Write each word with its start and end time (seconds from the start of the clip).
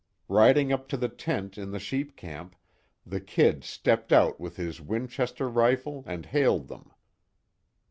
Riding 0.29 0.73
up 0.73 0.87
to 0.87 0.97
the 0.97 1.09
tent 1.09 1.59
in 1.59 1.69
the 1.69 1.77
sheep 1.77 2.15
camp, 2.15 2.55
the 3.05 3.19
"Kid" 3.21 3.63
stepped 3.63 4.11
out 4.11 4.39
with 4.39 4.55
his 4.55 4.81
Winchester 4.81 5.47
rifle, 5.47 6.03
and 6.07 6.25
hailed 6.25 6.69
them. 6.69 6.89